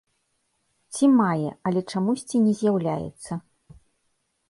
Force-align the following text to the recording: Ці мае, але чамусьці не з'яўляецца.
Ці 0.95 1.09
мае, 1.19 1.49
але 1.71 1.79
чамусьці 1.93 2.37
не 2.49 2.53
з'яўляецца. 2.63 3.33